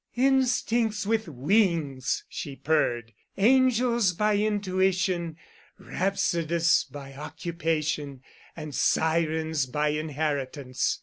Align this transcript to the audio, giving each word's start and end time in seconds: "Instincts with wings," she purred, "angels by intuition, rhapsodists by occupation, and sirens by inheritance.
"Instincts 0.15 1.05
with 1.05 1.27
wings," 1.27 2.23
she 2.27 2.55
purred, 2.55 3.13
"angels 3.37 4.13
by 4.13 4.35
intuition, 4.35 5.37
rhapsodists 5.77 6.83
by 6.85 7.13
occupation, 7.13 8.23
and 8.55 8.73
sirens 8.73 9.67
by 9.67 9.89
inheritance. 9.89 10.97